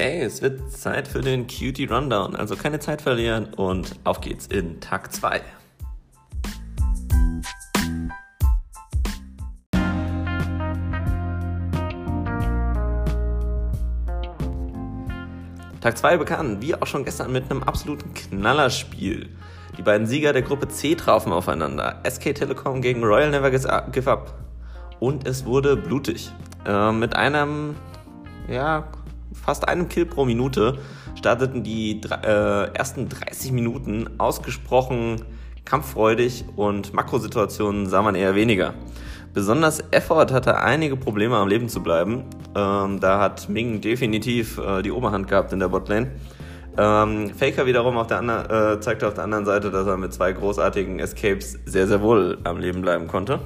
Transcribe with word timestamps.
Okay, 0.00 0.22
es 0.22 0.40
wird 0.40 0.72
Zeit 0.72 1.06
für 1.06 1.20
den 1.20 1.46
Cutie 1.46 1.84
Rundown, 1.84 2.34
also 2.34 2.56
keine 2.56 2.78
Zeit 2.78 3.02
verlieren 3.02 3.52
und 3.52 3.96
auf 4.04 4.22
geht's 4.22 4.46
in 4.46 4.80
Tag 4.80 5.12
2. 5.12 5.42
Tag 15.82 15.98
2 15.98 16.16
begann, 16.16 16.62
wie 16.62 16.74
auch 16.74 16.86
schon 16.86 17.04
gestern, 17.04 17.30
mit 17.30 17.50
einem 17.50 17.62
absoluten 17.62 18.14
Knallerspiel. 18.14 19.28
Die 19.76 19.82
beiden 19.82 20.06
Sieger 20.06 20.32
der 20.32 20.40
Gruppe 20.40 20.68
C 20.68 20.94
trafen 20.94 21.30
aufeinander. 21.30 22.00
SK 22.08 22.34
Telekom 22.34 22.80
gegen 22.80 23.04
Royal 23.04 23.30
Never 23.30 23.50
Give 23.50 24.10
Up. 24.10 24.32
Und 24.98 25.28
es 25.28 25.44
wurde 25.44 25.76
blutig. 25.76 26.32
Äh, 26.64 26.90
mit 26.90 27.14
einem, 27.14 27.74
ja, 28.48 28.88
fast 29.32 29.68
einem 29.68 29.88
Kill 29.88 30.06
pro 30.06 30.24
Minute 30.24 30.78
starteten 31.14 31.62
die 31.62 32.00
äh, 32.00 32.72
ersten 32.74 33.08
30 33.08 33.52
Minuten 33.52 34.10
ausgesprochen 34.18 35.22
kampffreudig 35.64 36.44
und 36.56 36.92
Makrosituationen 36.94 37.86
sah 37.86 38.02
man 38.02 38.14
eher 38.14 38.34
weniger. 38.34 38.74
Besonders 39.32 39.80
Effort 39.92 40.32
hatte 40.32 40.58
einige 40.58 40.96
Probleme 40.96 41.36
am 41.36 41.46
Leben 41.46 41.68
zu 41.68 41.82
bleiben. 41.82 42.24
Ähm, 42.56 42.98
da 42.98 43.20
hat 43.20 43.48
Ming 43.48 43.80
definitiv 43.80 44.58
äh, 44.58 44.82
die 44.82 44.90
Oberhand 44.90 45.28
gehabt 45.28 45.52
in 45.52 45.60
der 45.60 45.68
Botlane. 45.68 46.10
Ähm, 46.76 47.30
Faker 47.30 47.66
wiederum 47.66 47.96
auf 47.96 48.08
der 48.08 48.20
äh, 48.20 48.80
zeigte 48.80 49.06
auf 49.06 49.14
der 49.14 49.24
anderen 49.24 49.44
Seite, 49.44 49.70
dass 49.70 49.86
er 49.86 49.96
mit 49.96 50.12
zwei 50.12 50.32
großartigen 50.32 50.98
Escapes 50.98 51.58
sehr, 51.64 51.86
sehr 51.86 52.00
wohl 52.00 52.38
am 52.42 52.58
Leben 52.58 52.82
bleiben 52.82 53.06
konnte. 53.06 53.38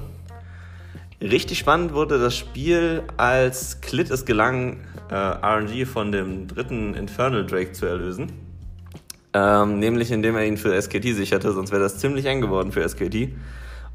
Richtig 1.31 1.57
spannend 1.57 1.93
wurde 1.93 2.19
das 2.19 2.37
Spiel, 2.37 3.01
als 3.17 3.81
Clit 3.81 4.11
es 4.11 4.25
gelang, 4.25 4.81
äh, 5.09 5.15
RNG 5.15 5.87
von 5.87 6.11
dem 6.11 6.47
dritten 6.47 6.93
Infernal 6.93 7.43
Drake 7.43 7.71
zu 7.71 7.87
erlösen. 7.87 8.31
Ähm, 9.33 9.79
nämlich 9.79 10.11
indem 10.11 10.35
er 10.35 10.45
ihn 10.45 10.57
für 10.57 10.79
SKT 10.79 11.15
sicherte, 11.15 11.51
sonst 11.51 11.71
wäre 11.71 11.81
das 11.81 11.97
ziemlich 11.97 12.27
eng 12.27 12.41
geworden 12.41 12.71
für 12.71 12.87
SKT. 12.87 13.29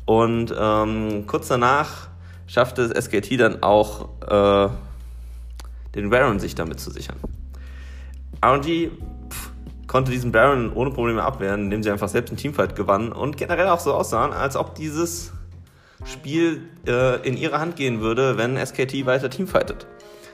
Und 0.07 0.53
ähm, 0.59 1.25
kurz 1.29 1.47
danach 1.47 2.09
schaffte 2.49 2.83
es 2.83 3.05
SKT 3.05 3.39
dann 3.39 3.63
auch, 3.63 4.09
äh, 4.27 4.69
den 5.95 6.11
Baron 6.11 6.41
sich 6.41 6.57
damit 6.57 6.81
zu 6.81 6.91
sichern. 6.91 7.17
RNG 8.45 8.91
pff, 9.31 9.51
konnte 9.87 10.11
diesen 10.11 10.33
Baron 10.33 10.73
ohne 10.73 10.91
Probleme 10.91 11.23
abwehren, 11.23 11.63
indem 11.63 11.85
sie 11.85 11.93
einfach 11.93 12.09
selbst 12.09 12.31
einen 12.31 12.39
Teamfight 12.39 12.75
gewannen 12.75 13.13
und 13.13 13.37
generell 13.37 13.69
auch 13.69 13.79
so 13.79 13.95
aussahen, 13.95 14.33
als 14.33 14.57
ob 14.57 14.75
dieses 14.75 15.33
Spiel 16.05 16.63
äh, 16.87 17.27
in 17.27 17.37
ihre 17.37 17.59
Hand 17.61 17.75
gehen 17.77 18.01
würde, 18.01 18.39
wenn 18.39 18.57
SKT 18.57 19.05
weiter 19.07 19.31
teamfightet. 19.31 19.87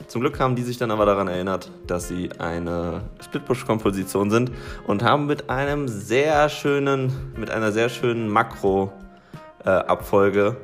Zum 0.07 0.21
Glück 0.21 0.39
haben 0.39 0.55
die 0.55 0.63
sich 0.63 0.77
dann 0.77 0.89
aber 0.91 1.05
daran 1.05 1.27
erinnert, 1.27 1.71
dass 1.85 2.07
sie 2.07 2.29
eine 2.39 3.01
Split-Push-Komposition 3.21 4.29
sind 4.29 4.51
und 4.85 5.03
haben 5.03 5.25
mit 5.25 5.49
einem 5.49 5.87
sehr 5.87 6.49
schönen, 6.49 7.11
mit 7.35 7.49
einer 7.49 7.71
sehr 7.71 7.89
schönen 7.89 8.29
Makro-Abfolge 8.29 10.55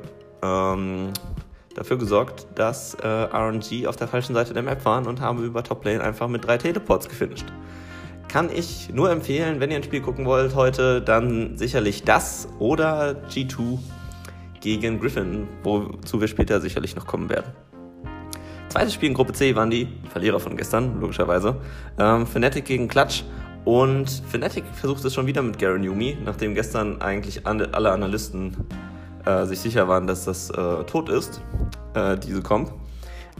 äh, 0.42 0.46
ähm, 0.46 1.08
dafür 1.74 1.98
gesorgt, 1.98 2.46
dass 2.54 2.94
äh, 2.94 3.06
RNG 3.06 3.86
auf 3.86 3.96
der 3.96 4.06
falschen 4.08 4.34
Seite 4.34 4.54
der 4.54 4.62
Map 4.62 4.82
waren 4.84 5.06
und 5.06 5.20
haben 5.20 5.44
über 5.44 5.64
Toplane 5.64 6.02
einfach 6.02 6.28
mit 6.28 6.46
drei 6.46 6.56
Teleports 6.56 7.08
gefinisht. 7.08 7.46
Kann 8.28 8.48
ich 8.50 8.88
nur 8.92 9.10
empfehlen, 9.10 9.60
wenn 9.60 9.70
ihr 9.70 9.76
ein 9.76 9.82
Spiel 9.82 10.00
gucken 10.00 10.24
wollt 10.24 10.54
heute, 10.54 11.02
dann 11.02 11.58
sicherlich 11.58 12.04
das 12.04 12.48
oder 12.58 13.16
G2 13.28 13.78
gegen 14.64 14.98
Griffin, 14.98 15.46
wozu 15.62 16.20
wir 16.20 16.28
später 16.28 16.58
sicherlich 16.60 16.96
noch 16.96 17.06
kommen 17.06 17.28
werden. 17.28 17.52
Zweites 18.70 18.94
Spiel 18.94 19.10
in 19.10 19.14
Gruppe 19.14 19.34
C 19.34 19.54
waren 19.54 19.70
die 19.70 19.88
Verlierer 20.10 20.40
von 20.40 20.56
gestern, 20.56 21.00
logischerweise. 21.00 21.56
Ähm, 21.98 22.26
Fnatic 22.26 22.64
gegen 22.64 22.88
Clutch. 22.88 23.24
Und 23.64 24.10
Fnatic 24.28 24.64
versucht 24.72 25.04
es 25.04 25.14
schon 25.14 25.26
wieder 25.26 25.42
mit 25.42 25.58
Garen 25.58 25.84
Yumi, 25.84 26.16
nachdem 26.24 26.54
gestern 26.54 27.00
eigentlich 27.00 27.46
alle 27.46 27.92
Analysten 27.92 28.56
äh, 29.24 29.44
sich 29.44 29.60
sicher 29.60 29.86
waren, 29.86 30.06
dass 30.06 30.24
das 30.24 30.50
äh, 30.50 30.84
tot 30.84 31.08
ist, 31.08 31.40
äh, 31.94 32.16
diese 32.18 32.42
Comp. 32.42 32.72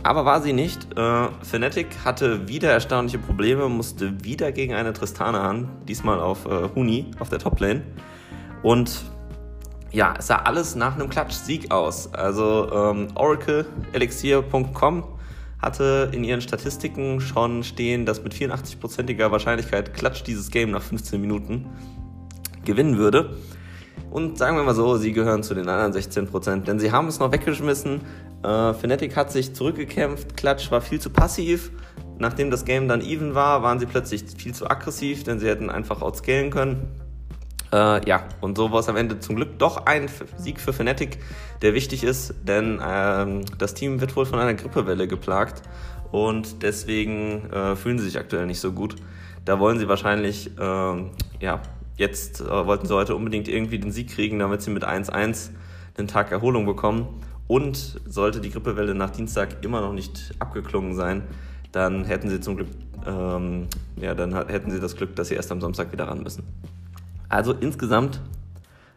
Aber 0.03 0.25
war 0.25 0.43
sie 0.43 0.53
nicht. 0.53 0.97
Äh, 0.97 1.29
Fnatic 1.43 1.87
hatte 2.05 2.49
wieder 2.49 2.71
erstaunliche 2.71 3.19
Probleme, 3.19 3.69
musste 3.69 4.25
wieder 4.25 4.53
gegen 4.53 4.75
eine 4.75 4.93
Tristana 4.93 5.49
an, 5.49 5.69
diesmal 5.89 6.21
auf 6.21 6.47
äh, 6.47 6.69
Huni, 6.75 7.11
auf 7.19 7.29
der 7.29 7.39
Toplane. 7.39 7.83
Und 8.63 9.03
ja, 9.95 10.15
es 10.19 10.27
sah 10.27 10.37
alles 10.37 10.75
nach 10.75 10.97
einem 10.97 11.09
Klatsch-Sieg 11.09 11.71
aus. 11.71 12.13
Also 12.13 12.69
ähm, 12.73 13.09
Oracle, 13.15 13.65
hatte 15.63 16.11
in 16.13 16.25
ihren 16.25 16.43
Statistiken 16.43 17.21
schon 17.21 17.63
stehen, 17.63 18.05
dass 18.05 18.23
mit 18.23 18.35
84%iger 18.35 19.31
Wahrscheinlichkeit 19.31 19.95
Klatsch 19.95 20.23
dieses 20.27 20.51
Game 20.51 20.73
nach 20.73 20.83
15 20.83 21.21
Minuten 21.21 21.67
gewinnen 22.65 22.99
würde. 22.99 23.37
Und 24.11 24.37
sagen 24.37 24.57
wir 24.57 24.65
mal 24.65 24.75
so, 24.75 24.97
sie 24.97 25.13
gehören 25.13 25.43
zu 25.43 25.55
den 25.55 25.69
anderen 25.69 25.93
16%, 25.93 26.65
denn 26.65 26.79
sie 26.79 26.93
haben 26.93 27.09
es 27.09 27.19
noch 27.19 27.33
weggeschmissen. 27.33 28.01
Äh, 28.43 28.75
Fnatic 28.75 29.17
hat 29.17 29.33
sich 29.33 29.55
zurückgekämpft, 29.55 30.37
Klatsch 30.37 30.71
war 30.71 30.81
viel 30.81 31.01
zu 31.01 31.11
passiv. 31.11 31.71
Nachdem 32.19 32.51
das 32.51 32.65
Game 32.65 32.89
dann 32.89 33.01
even 33.01 33.35
war, 33.35 33.63
waren 33.63 33.81
sie 33.81 33.87
plötzlich 33.87 34.25
viel 34.37 34.55
zu 34.55 34.69
aggressiv, 34.69 35.25
denn 35.25 35.41
sie 35.41 35.49
hätten 35.49 35.71
einfach 35.71 36.03
outscalen 36.03 36.51
können. 36.51 37.04
Äh, 37.75 38.09
ja, 38.09 38.23
und 38.41 38.57
so 38.57 38.71
war 38.71 38.79
es 38.79 38.89
am 38.89 38.95
Ende 38.95 39.19
zum 39.19 39.35
Glück 39.35 39.59
doch 39.59 39.87
ein 39.87 40.09
Sieg 40.37 40.61
für 40.61 40.73
Fnatic, 40.73 41.19
der 41.61 41.75
wichtig 41.75 42.05
ist, 42.05 42.33
denn 42.47 42.81
ähm, 42.81 43.41
das 43.59 43.75
Team 43.75 44.01
wird 44.01 44.15
wohl 44.15 44.27
von 44.27 44.39
einer 44.39 44.55
Grippewelle 44.55 45.09
geplagt 45.09 45.63
und 46.13 46.63
deswegen 46.63 47.51
äh, 47.51 47.75
fühlen 47.75 47.99
sie 47.99 48.05
sich 48.05 48.17
aktuell 48.17 48.47
nicht 48.47 48.61
so 48.61 48.71
gut. 48.71 48.95
Da 49.45 49.59
wollen 49.59 49.81
sie 49.81 49.89
wahrscheinlich, 49.89 50.53
ähm, 50.57 51.11
ja, 51.41 51.63
jetzt 51.97 52.43
äh, 52.43 52.67
wollten 52.67 52.87
sie 52.87 52.95
heute 52.95 53.17
unbedingt 53.17 53.49
irgendwie 53.49 53.81
den 53.81 53.91
Sieg 53.91 54.11
kriegen, 54.11 54.39
damit 54.39 54.63
sie 54.63 54.71
mit 54.71 54.87
1-1 54.87 55.51
den 55.99 56.07
Tag 56.07 56.31
Erholung 56.31 56.67
bekommen. 56.67 57.09
Und 57.49 58.01
sollte 58.07 58.41
die 58.41 58.51
Grippewelle 58.51 58.95
nach 58.95 59.11
Dienstag 59.11 59.65
immer 59.65 59.81
noch 59.81 59.93
nicht 59.93 60.33
abgeklungen 60.39 60.95
sein, 60.95 61.25
dann 61.73 62.05
hätten 62.05 62.31
sie 62.31 62.41
zum 62.41 62.57
Glück, 62.57 62.69
ähm, 63.05 63.67
ja, 64.01 64.15
dann 64.15 64.33
hätten 64.47 64.71
sie 64.71 64.81
das 64.81 64.97
Glück, 64.97 65.17
dass 65.17 65.29
sie 65.29 65.35
erst 65.35 65.51
am 65.51 65.61
Samstag 65.61 65.93
wieder 65.93 66.09
ran 66.09 66.23
müssen. 66.23 66.45
Also 67.29 67.53
insgesamt, 67.53 68.21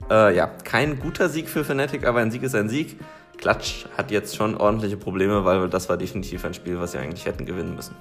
äh, 0.10 0.36
ja, 0.36 0.48
kein 0.48 1.00
guter 1.00 1.30
Sieg 1.30 1.50
für 1.50 1.64
Fnatic, 1.64 2.06
aber 2.06 2.20
ein 2.20 2.32
Sieg 2.32 2.44
ist 2.44 2.56
ein 2.56 2.70
Sieg. 2.70 3.00
Klatsch 3.38 3.86
hat 3.96 4.12
jetzt 4.12 4.36
schon 4.36 4.56
ordentliche 4.58 4.98
Probleme, 4.98 5.46
weil 5.46 5.70
das 5.70 5.90
war 5.90 5.98
definitiv 5.98 6.44
ein 6.44 6.54
Spiel, 6.54 6.80
was 6.80 6.94
sie 6.94 6.98
eigentlich 6.98 7.26
hätten 7.26 7.46
gewinnen 7.46 7.76
müssen. 7.76 7.96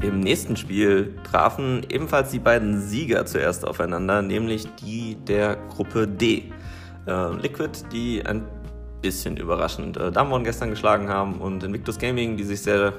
Im 0.00 0.20
nächsten 0.20 0.56
Spiel 0.56 1.14
trafen 1.30 1.86
ebenfalls 1.88 2.30
die 2.30 2.38
beiden 2.38 2.80
Sieger 2.80 3.24
zuerst 3.26 3.66
aufeinander, 3.66 4.22
nämlich 4.22 4.66
die 4.76 5.16
der 5.16 5.56
Gruppe 5.70 6.06
D. 6.08 6.52
Äh, 7.06 7.32
Liquid, 7.36 7.84
die 7.92 8.24
ein 8.24 8.44
bisschen 9.02 9.36
überraschend 9.36 9.96
äh, 9.96 10.10
Damwon 10.10 10.44
gestern 10.44 10.70
geschlagen 10.70 11.08
haben 11.08 11.34
und 11.40 11.62
Invictus 11.62 11.98
Gaming, 11.98 12.36
die 12.36 12.44
sich 12.44 12.62
sehr, 12.62 12.94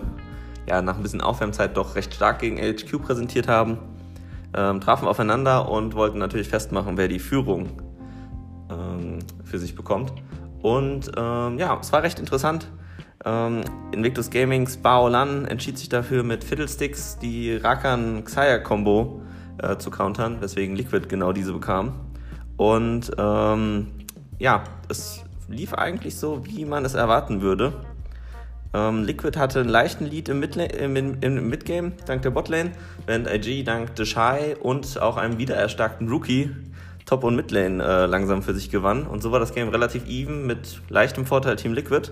ja, 0.68 0.82
nach 0.82 0.98
ein 0.98 1.02
bisschen 1.02 1.22
Aufwärmzeit 1.22 1.76
doch 1.76 1.96
recht 1.96 2.14
stark 2.14 2.40
gegen 2.40 2.58
LHQ 2.58 3.02
präsentiert 3.02 3.48
haben, 3.48 3.78
ähm, 4.56 4.82
trafen 4.82 5.08
aufeinander 5.08 5.70
und 5.70 5.96
wollten 5.96 6.20
natürlich 6.20 6.50
festmachen, 6.50 6.98
wer 6.98 7.08
die 7.08 7.20
Führung 7.20 7.82
ähm, 8.70 9.20
für 9.44 9.58
sich 9.58 9.76
bekommt. 9.76 10.14
Und 10.62 11.12
ähm, 11.18 11.58
ja, 11.58 11.78
es 11.80 11.92
war 11.92 12.04
recht 12.04 12.20
interessant. 12.20 12.68
Ähm, 13.26 13.62
Invictus 13.94 14.30
Gamings 14.30 14.78
Bao 14.78 15.08
Lan 15.08 15.46
entschied 15.46 15.78
sich 15.78 15.90
dafür 15.90 16.24
mit 16.24 16.44
Fiddlesticks 16.44 17.18
die 17.20 17.56
Rakan 17.56 18.24
Xayah 18.26 18.60
Combo 18.60 19.22
äh, 19.58 19.78
zu 19.78 19.92
countern, 19.92 20.42
weswegen 20.42 20.76
Liquid 20.76 21.08
genau 21.08 21.32
diese 21.32 21.54
bekam. 21.54 21.94
Und 22.58 23.12
ähm, 23.18 23.88
ja, 24.40 24.64
es 24.90 25.24
lief 25.48 25.74
eigentlich 25.74 26.18
so, 26.18 26.46
wie 26.46 26.66
man 26.66 26.86
es 26.86 26.94
erwarten 26.94 27.42
würde. 27.42 27.74
Ähm, 28.74 29.04
Liquid 29.04 29.38
hatte 29.38 29.60
einen 29.60 29.70
leichten 29.70 30.06
Lead 30.06 30.30
im, 30.30 30.42
im, 30.42 31.22
im 31.22 31.50
Midgame 31.50 31.92
dank 32.06 32.24
der 32.24 32.32
Botlane, 32.32 32.72
während 33.06 33.28
IG 33.28 33.64
dank 33.64 33.92
Shy 33.98 34.56
und 34.60 35.00
auch 35.00 35.18
einem 35.18 35.38
wiedererstarkten 35.38 36.10
Rookie 36.10 36.50
Top- 37.06 37.24
und 37.24 37.36
Midlane 37.36 37.84
äh, 37.84 38.06
langsam 38.06 38.42
für 38.44 38.54
sich 38.54 38.70
gewann. 38.70 39.06
Und 39.06 39.22
so 39.22 39.32
war 39.32 39.40
das 39.40 39.54
Game 39.54 39.70
relativ 39.70 40.08
even 40.08 40.48
mit 40.48 40.82
leichtem 40.90 41.26
Vorteil 41.26 41.58
Team 41.58 41.74
Liquid. 41.74 42.12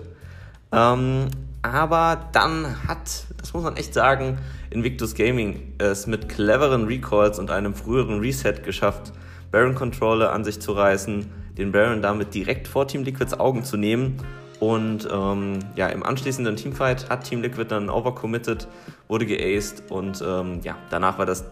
Ähm, 0.70 1.28
aber 1.62 2.28
dann 2.32 2.88
hat, 2.88 3.24
das 3.38 3.54
muss 3.54 3.62
man 3.62 3.76
echt 3.76 3.94
sagen, 3.94 4.38
Invictus 4.70 5.14
Gaming 5.14 5.74
es 5.78 6.06
mit 6.06 6.28
cleveren 6.28 6.86
Recalls 6.86 7.38
und 7.38 7.50
einem 7.50 7.74
früheren 7.74 8.20
Reset 8.20 8.54
geschafft, 8.64 9.12
Baron 9.50 9.74
Controller 9.74 10.32
an 10.32 10.44
sich 10.44 10.60
zu 10.60 10.72
reißen, 10.72 11.30
den 11.56 11.72
Baron 11.72 12.02
damit 12.02 12.34
direkt 12.34 12.68
vor 12.68 12.86
Team 12.88 13.04
Liquids 13.04 13.38
Augen 13.38 13.64
zu 13.64 13.76
nehmen. 13.76 14.16
Und 14.62 15.08
ähm, 15.12 15.58
ja, 15.74 15.88
im 15.88 16.04
anschließenden 16.04 16.54
Teamfight 16.54 17.10
hat 17.10 17.24
Team 17.24 17.42
Liquid 17.42 17.66
dann 17.68 17.90
overcommitted, 17.90 18.68
wurde 19.08 19.26
geaced 19.26 19.90
und 19.90 20.22
ähm, 20.24 20.60
ja, 20.62 20.76
danach 20.88 21.18
war 21.18 21.26
das 21.26 21.44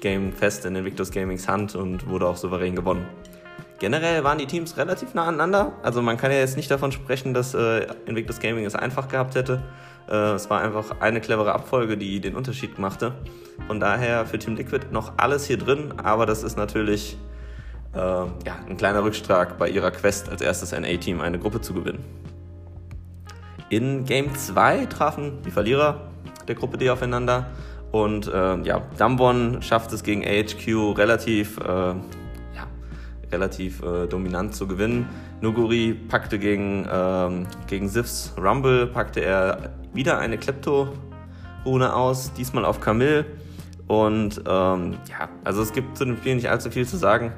Game 0.00 0.32
fest 0.32 0.64
in 0.64 0.74
Invictus 0.74 1.12
Gamings 1.12 1.46
Hand 1.46 1.76
und 1.76 2.08
wurde 2.08 2.26
auch 2.26 2.36
souverän 2.36 2.74
gewonnen. 2.74 3.06
Generell 3.78 4.24
waren 4.24 4.38
die 4.38 4.46
Teams 4.46 4.76
relativ 4.78 5.14
nah 5.14 5.26
aneinander. 5.26 5.74
Also 5.84 6.02
man 6.02 6.16
kann 6.16 6.32
ja 6.32 6.38
jetzt 6.38 6.56
nicht 6.56 6.68
davon 6.68 6.90
sprechen, 6.90 7.34
dass 7.34 7.54
äh, 7.54 7.86
Invictus 8.06 8.40
Gaming 8.40 8.64
es 8.64 8.74
einfach 8.74 9.06
gehabt 9.06 9.36
hätte. 9.36 9.62
Äh, 10.08 10.32
es 10.32 10.50
war 10.50 10.60
einfach 10.60 11.00
eine 11.00 11.20
clevere 11.20 11.52
Abfolge, 11.52 11.96
die 11.96 12.20
den 12.20 12.34
Unterschied 12.34 12.80
machte. 12.80 13.14
Von 13.68 13.78
daher 13.78 14.26
für 14.26 14.40
Team 14.40 14.56
Liquid 14.56 14.86
noch 14.90 15.12
alles 15.18 15.46
hier 15.46 15.58
drin, 15.58 15.94
aber 16.02 16.26
das 16.26 16.42
ist 16.42 16.56
natürlich 16.56 17.16
äh, 17.96 17.98
ja, 17.98 18.56
ein 18.68 18.76
kleiner 18.76 19.02
Rückschlag 19.02 19.58
bei 19.58 19.68
ihrer 19.68 19.90
Quest 19.90 20.28
als 20.28 20.42
erstes 20.42 20.72
NA-Team 20.72 21.20
eine 21.20 21.38
Gruppe 21.38 21.60
zu 21.60 21.74
gewinnen. 21.74 22.04
In 23.68 24.04
Game 24.04 24.34
2 24.34 24.86
trafen 24.86 25.42
die 25.44 25.50
Verlierer 25.50 26.02
der 26.46 26.54
Gruppe 26.54 26.78
D 26.78 26.90
aufeinander 26.90 27.46
und 27.90 28.28
äh, 28.28 28.60
ja, 28.62 28.82
Dambon 28.98 29.62
schafft 29.62 29.92
es 29.92 30.02
gegen 30.02 30.24
AHQ 30.24 30.96
relativ, 30.96 31.58
äh, 31.58 31.64
ja, 31.64 32.66
relativ 33.32 33.82
äh, 33.82 34.06
dominant 34.06 34.54
zu 34.54 34.68
gewinnen. 34.68 35.08
Nuguri 35.40 35.94
packte 35.94 36.38
gegen, 36.38 36.86
ähm, 36.90 37.46
gegen 37.66 37.88
Sivs 37.88 38.34
Rumble, 38.40 38.86
packte 38.86 39.20
er 39.20 39.70
wieder 39.92 40.18
eine 40.18 40.38
Klepto-Rune 40.38 41.94
aus, 41.94 42.32
diesmal 42.34 42.64
auf 42.64 42.80
Camille. 42.80 43.24
Und 43.88 44.42
ähm, 44.46 44.96
ja, 45.08 45.28
also 45.44 45.62
es 45.62 45.72
gibt 45.72 45.96
zu 45.96 46.04
dem 46.04 46.16
Spiel 46.16 46.34
nicht 46.34 46.50
allzu 46.50 46.70
viel 46.70 46.86
zu 46.86 46.96
sagen. 46.96 47.32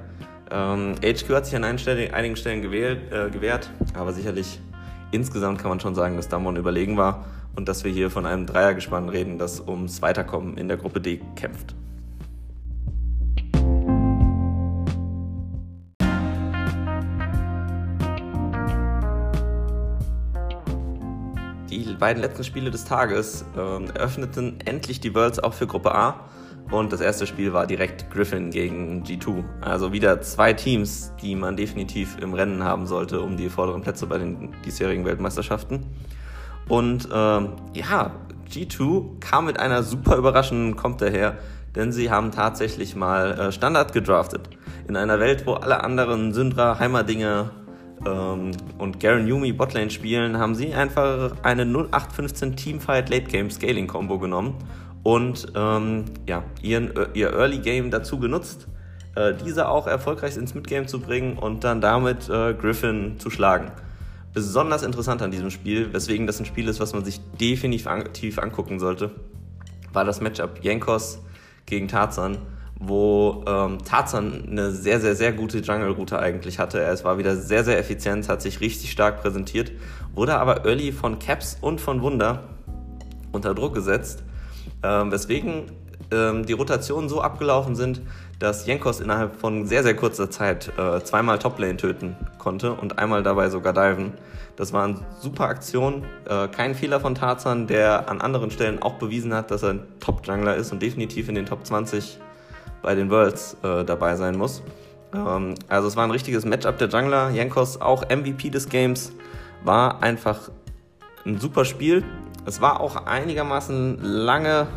Ähm, 0.50 0.94
HQ 1.02 1.28
hat 1.30 1.44
sich 1.44 1.56
an 1.56 1.64
einigen 1.64 2.36
Stellen 2.36 2.62
gewählt, 2.62 3.12
äh, 3.12 3.28
gewehrt, 3.28 3.70
aber 3.94 4.12
sicherlich 4.12 4.60
insgesamt 5.10 5.58
kann 5.58 5.68
man 5.68 5.80
schon 5.80 5.94
sagen, 5.94 6.16
dass 6.16 6.28
Damon 6.28 6.56
überlegen 6.56 6.96
war 6.96 7.26
und 7.54 7.68
dass 7.68 7.84
wir 7.84 7.92
hier 7.92 8.10
von 8.10 8.24
einem 8.24 8.46
Dreiergespann 8.46 9.10
reden, 9.10 9.38
das 9.38 9.60
ums 9.60 10.00
Weiterkommen 10.00 10.56
in 10.56 10.68
der 10.68 10.78
Gruppe 10.78 11.00
D 11.00 11.20
kämpft. 11.36 11.74
Die 21.68 21.94
beiden 21.98 22.22
letzten 22.22 22.44
Spiele 22.44 22.70
des 22.70 22.86
Tages 22.86 23.44
äh, 23.54 23.84
eröffneten 23.92 24.60
endlich 24.64 25.00
die 25.00 25.14
Worlds 25.14 25.40
auch 25.40 25.52
für 25.52 25.66
Gruppe 25.66 25.94
A 25.94 26.20
und 26.70 26.93
das 26.93 27.00
erste 27.00 27.26
Spiel 27.26 27.53
war 27.53 27.67
direkt 27.67 28.11
Griffin 28.11 28.50
gegen 28.50 29.03
G2. 29.03 29.43
Also 29.61 29.93
wieder 29.93 30.20
zwei 30.20 30.53
Teams, 30.53 31.12
die 31.23 31.35
man 31.35 31.56
definitiv 31.56 32.19
im 32.20 32.35
Rennen 32.35 32.62
haben 32.62 32.87
sollte 32.87 33.20
um 33.20 33.37
die 33.37 33.49
vorderen 33.49 33.82
Plätze 33.82 34.06
bei 34.06 34.19
den 34.19 34.55
diesjährigen 34.65 35.05
Weltmeisterschaften. 35.06 35.87
Und 36.69 37.09
ähm, 37.12 37.53
ja, 37.73 38.11
G2 38.50 39.20
kam 39.20 39.47
mit 39.47 39.59
einer 39.59 39.82
super 39.82 40.17
überraschenden 40.17 40.76
Kommt 40.76 41.00
daher, 41.00 41.38
denn 41.75 41.93
sie 41.93 42.11
haben 42.11 42.32
tatsächlich 42.32 42.94
mal 42.94 43.32
äh, 43.32 43.53
Standard 43.53 43.94
gedraftet. 43.94 44.50
In 44.88 44.97
einer 44.97 45.20
Welt, 45.20 45.47
wo 45.47 45.55
alle 45.55 45.82
anderen 45.82 46.35
Syndra, 46.35 46.79
Heimerdinger 46.79 47.50
ähm, 48.06 48.50
und 48.76 49.00
Garen 49.00 49.26
Yumi 49.26 49.53
Botlane 49.53 49.91
spielen, 49.91 50.38
haben 50.38 50.55
sie 50.55 50.75
einfach 50.75 51.32
eine 51.43 51.62
0815 51.62 52.56
Teamfight 52.56 53.09
Late 53.09 53.25
Game 53.25 53.50
Scaling 53.50 53.87
Combo 53.87 54.19
genommen 54.19 54.55
und 55.02 55.52
ähm, 55.54 56.04
ja, 56.26 56.44
ihren, 56.62 56.92
ihr 57.14 57.32
Early 57.32 57.58
Game 57.58 57.90
dazu 57.90 58.18
genutzt, 58.18 58.66
äh, 59.14 59.34
diese 59.44 59.68
auch 59.68 59.86
erfolgreich 59.86 60.36
ins 60.36 60.54
Midgame 60.54 60.86
zu 60.86 61.00
bringen 61.00 61.38
und 61.38 61.64
dann 61.64 61.80
damit 61.80 62.28
äh, 62.28 62.54
Griffin 62.54 63.18
zu 63.18 63.30
schlagen. 63.30 63.72
Besonders 64.34 64.82
interessant 64.82 65.22
an 65.22 65.30
diesem 65.30 65.50
Spiel, 65.50 65.92
weswegen 65.92 66.26
das 66.26 66.38
ein 66.38 66.46
Spiel 66.46 66.68
ist, 66.68 66.80
was 66.80 66.92
man 66.92 67.04
sich 67.04 67.20
definitiv 67.40 67.88
angucken 67.88 68.78
sollte, 68.78 69.10
war 69.92 70.04
das 70.04 70.20
Matchup 70.20 70.62
Jankos 70.62 71.20
gegen 71.66 71.88
Tarzan, 71.88 72.38
wo 72.78 73.44
ähm, 73.48 73.78
Tarzan 73.84 74.46
eine 74.50 74.70
sehr, 74.70 75.00
sehr, 75.00 75.16
sehr 75.16 75.32
gute 75.32 75.58
Jungle-Route 75.58 76.18
eigentlich 76.18 76.58
hatte. 76.58 76.80
Es 76.80 77.04
war 77.04 77.18
wieder 77.18 77.34
sehr, 77.34 77.64
sehr 77.64 77.78
effizient, 77.78 78.28
hat 78.28 78.42
sich 78.42 78.60
richtig 78.60 78.92
stark 78.92 79.22
präsentiert, 79.22 79.72
wurde 80.14 80.36
aber 80.36 80.64
early 80.66 80.92
von 80.92 81.18
Caps 81.18 81.56
und 81.60 81.80
von 81.80 82.02
Wunder 82.02 82.44
unter 83.32 83.54
Druck 83.54 83.74
gesetzt 83.74 84.22
ähm, 84.82 85.11
weswegen 85.12 85.65
ähm, 86.11 86.47
die 86.47 86.53
Rotationen 86.53 87.09
so 87.09 87.20
abgelaufen 87.20 87.75
sind, 87.75 88.03
dass 88.38 88.67
Jenkos 88.67 89.00
innerhalb 89.00 89.37
von 89.37 89.67
sehr, 89.67 89.82
sehr 89.82 89.97
kurzer 89.97 90.31
Zeit 90.31 90.73
äh, 90.79 91.03
zweimal 91.03 91.38
Toplane 91.38 91.76
töten 91.76 92.17
konnte 92.38 92.73
und 92.73 92.99
einmal 92.99 93.23
dabei 93.23 93.50
sogar 93.50 93.73
diven. 93.73 94.12
Das 94.56 94.73
war 94.73 94.85
eine 94.85 94.97
super 95.20 95.44
Aktion, 95.44 96.05
äh, 96.29 96.49
kein 96.49 96.75
Fehler 96.75 97.00
von 97.00 97.15
Tarzan, 97.15 97.67
der 97.67 98.09
an 98.09 98.20
anderen 98.20 98.50
Stellen 98.50 98.82
auch 98.82 98.94
bewiesen 98.94 99.35
hat, 99.35 99.50
dass 99.50 99.62
er 99.62 99.70
ein 99.70 99.82
Top-Jungler 100.00 100.56
ist 100.56 100.73
und 100.73 100.82
definitiv 100.82 101.29
in 101.29 101.35
den 101.35 101.47
Top 101.47 101.65
20 101.65 102.19
bei 102.82 102.94
den 102.94 103.11
Worlds 103.11 103.56
äh, 103.62 103.85
dabei 103.85 104.17
sein 104.17 104.37
muss. 104.37 104.62
Ähm, 105.15 105.55
also 105.69 105.88
es 105.88 105.97
war 105.97 106.05
ein 106.05 106.11
richtiges 106.11 106.44
Matchup 106.44 106.79
der 106.79 106.88
Jungler. 106.88 107.31
Jankos, 107.31 107.81
auch 107.81 108.03
MVP 108.09 108.50
des 108.50 108.69
Games, 108.69 109.12
war 109.62 110.03
einfach 110.03 110.50
ein 111.25 111.38
super 111.38 111.65
Spiel. 111.65 112.05
Es 112.48 112.62
war 112.62 112.80
auch 112.80 113.04
einigermaßen 113.04 113.98
lange, 114.02 114.68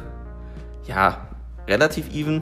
ja, 0.87 1.25
relativ 1.69 2.13
even. 2.13 2.41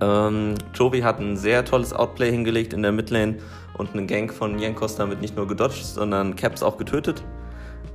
Ähm, 0.00 0.54
Jovi 0.72 1.02
hat 1.02 1.20
ein 1.20 1.36
sehr 1.36 1.66
tolles 1.66 1.92
Outplay 1.92 2.30
hingelegt 2.30 2.72
in 2.72 2.80
der 2.80 2.92
Midlane 2.92 3.36
und 3.76 3.92
einen 3.92 4.06
Gank 4.06 4.32
von 4.32 4.58
Jankos 4.58 4.96
damit 4.96 5.20
nicht 5.20 5.36
nur 5.36 5.46
gedodged, 5.46 5.84
sondern 5.84 6.34
Caps 6.34 6.62
auch 6.62 6.78
getötet. 6.78 7.22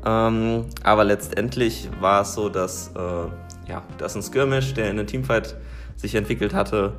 Ähm, 0.06 0.66
aber 0.84 1.06
letztendlich 1.06 1.90
war 2.02 2.22
es 2.22 2.36
so, 2.36 2.50
dass, 2.50 2.92
äh, 2.96 3.70
ja, 3.72 3.82
dass 3.98 4.14
ein 4.14 4.22
Skirmish, 4.22 4.76
der 4.76 4.92
in 4.92 5.00
einem 5.00 5.08
Teamfight 5.08 5.56
sich 5.96 6.14
entwickelt 6.14 6.54
hatte, 6.54 6.94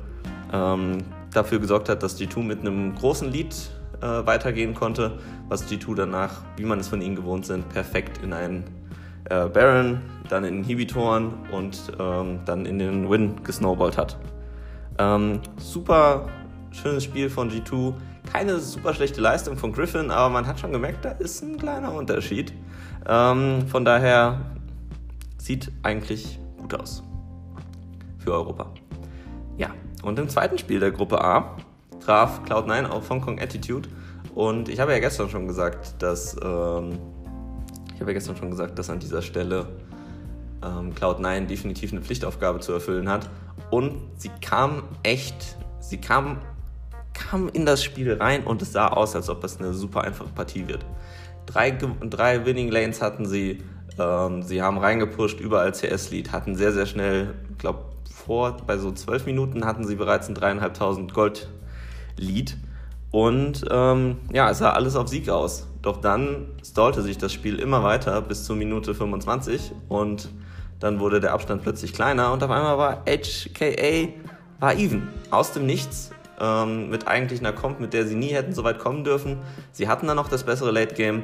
ähm, 0.51 0.97
dafür 1.33 1.59
gesorgt 1.59 1.87
hat, 1.87 2.03
dass 2.03 2.19
G2 2.19 2.43
mit 2.43 2.59
einem 2.59 2.93
großen 2.93 3.31
Lead 3.31 3.55
äh, 4.01 4.05
weitergehen 4.05 4.73
konnte, 4.73 5.17
was 5.47 5.65
G2 5.65 5.95
danach, 5.95 6.41
wie 6.57 6.65
man 6.65 6.81
es 6.81 6.89
von 6.89 7.01
ihnen 7.01 7.15
gewohnt 7.15 7.45
sind, 7.45 7.69
perfekt 7.69 8.17
in 8.21 8.33
einen 8.33 8.78
äh, 9.25 9.47
Baron, 9.47 10.01
dann 10.29 10.43
in 10.43 10.59
Inhibitoren 10.59 11.33
und 11.51 11.91
ähm, 11.99 12.39
dann 12.45 12.65
in 12.65 12.79
den 12.79 13.09
Win 13.09 13.43
gesnowballt 13.43 13.97
hat. 13.97 14.17
Ähm, 14.97 15.39
super 15.57 16.27
schönes 16.71 17.03
Spiel 17.03 17.29
von 17.29 17.49
G2. 17.49 17.93
Keine 18.31 18.59
super 18.59 18.93
schlechte 18.93 19.21
Leistung 19.21 19.57
von 19.57 19.71
Griffin, 19.71 20.11
aber 20.11 20.29
man 20.29 20.45
hat 20.45 20.59
schon 20.59 20.71
gemerkt, 20.71 21.03
da 21.03 21.11
ist 21.11 21.41
ein 21.41 21.57
kleiner 21.57 21.93
Unterschied. 21.93 22.53
Ähm, 23.07 23.67
von 23.67 23.85
daher 23.85 24.41
sieht 25.37 25.71
eigentlich 25.83 26.39
gut 26.57 26.79
aus 26.79 27.03
für 28.19 28.33
Europa. 28.33 28.67
Ja, 29.57 29.69
und 30.03 30.19
im 30.19 30.29
zweiten 30.29 30.57
Spiel 30.57 30.79
der 30.79 30.91
Gruppe 30.91 31.23
A 31.23 31.57
traf 31.99 32.41
Cloud9 32.45 32.87
auf 32.87 33.09
Hong 33.09 33.21
Kong 33.21 33.39
Attitude. 33.39 33.89
Und 34.35 34.69
ich 34.69 34.79
habe 34.79 34.91
ja 34.91 34.99
gestern 34.99 35.29
schon 35.29 35.47
gesagt, 35.47 36.01
dass 36.01 36.35
ähm, 36.43 36.99
ich 37.99 38.01
habe 38.01 38.11
ja 38.11 38.13
gestern 38.13 38.37
schon 38.37 38.49
gesagt, 38.49 38.79
dass 38.79 38.89
an 38.89 38.99
dieser 38.99 39.21
Stelle 39.21 39.67
ähm, 40.63 40.93
Cloud9 40.95 41.47
definitiv 41.47 41.91
eine 41.91 42.01
Pflichtaufgabe 42.01 42.61
zu 42.61 42.71
erfüllen 42.71 43.09
hat. 43.09 43.29
Und 43.71 43.97
sie 44.15 44.31
kam 44.39 44.83
echt, 45.03 45.57
sie 45.81 45.97
kam, 45.97 46.37
kam 47.13 47.49
in 47.49 47.65
das 47.65 47.83
Spiel 47.83 48.13
rein 48.13 48.45
und 48.45 48.61
es 48.61 48.71
sah 48.71 48.87
aus, 48.87 49.17
als 49.17 49.29
ob 49.29 49.43
es 49.43 49.59
eine 49.59 49.73
super 49.73 50.05
einfache 50.05 50.29
Partie 50.29 50.69
wird. 50.69 50.85
Drei, 51.45 51.71
drei 51.71 52.45
Winning 52.45 52.71
Lanes 52.71 53.01
hatten 53.01 53.25
sie, 53.25 53.63
ähm, 53.99 54.43
sie 54.43 54.61
haben 54.61 54.77
reingepusht, 54.77 55.41
überall 55.41 55.73
CS-Lead, 55.73 56.31
hatten 56.31 56.55
sehr, 56.55 56.71
sehr 56.71 56.85
schnell, 56.85 57.33
ich 57.51 57.57
glaube, 57.57 57.79
vor, 58.09 58.55
bei 58.65 58.77
so 58.77 58.93
zwölf 58.93 59.25
Minuten 59.25 59.65
hatten 59.65 59.85
sie 59.85 59.97
bereits 59.97 60.29
ein 60.29 60.35
dreieinhalbtausend 60.35 61.13
Gold-Lead. 61.13 62.55
Und 63.11 63.65
ähm, 63.71 64.17
ja, 64.31 64.49
es 64.49 64.59
sah 64.59 64.71
alles 64.71 64.95
auf 64.95 65.07
Sieg 65.07 65.29
aus. 65.29 65.67
Doch 65.81 65.97
dann 65.97 66.47
stallte 66.63 67.01
sich 67.01 67.17
das 67.17 67.33
Spiel 67.33 67.59
immer 67.59 67.83
weiter 67.83 68.21
bis 68.21 68.43
zur 68.43 68.55
Minute 68.55 68.93
25 68.93 69.71
und 69.87 70.29
dann 70.79 70.99
wurde 70.99 71.19
der 71.19 71.33
Abstand 71.33 71.63
plötzlich 71.63 71.93
kleiner 71.93 72.31
und 72.31 72.43
auf 72.43 72.51
einmal 72.51 72.77
war 72.77 73.03
HKA 73.05 74.09
war 74.59 74.75
even. 74.75 75.07
Aus 75.31 75.53
dem 75.53 75.65
Nichts. 75.65 76.11
Ähm, 76.41 76.89
mit 76.89 77.05
eigentlich 77.07 77.41
einer 77.41 77.51
Comp, 77.51 77.81
mit 77.81 77.93
der 77.93 78.05
sie 78.05 78.15
nie 78.15 78.29
hätten 78.29 78.53
so 78.53 78.63
weit 78.63 78.79
kommen 78.79 79.03
dürfen. 79.03 79.37
Sie 79.73 79.89
hatten 79.89 80.07
dann 80.07 80.15
noch 80.15 80.29
das 80.29 80.45
bessere 80.45 80.71
Late 80.71 80.95
Game. 80.95 81.23